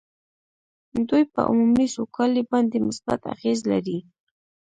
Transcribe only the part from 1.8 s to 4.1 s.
سوکالۍ باندې مثبت اغېز لري